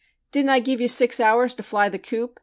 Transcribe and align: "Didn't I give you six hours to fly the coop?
"Didn't 0.31 0.49
I 0.49 0.61
give 0.61 0.81
you 0.81 0.87
six 0.87 1.19
hours 1.19 1.53
to 1.53 1.61
fly 1.61 1.87
the 1.87 1.99
coop? 1.99 2.39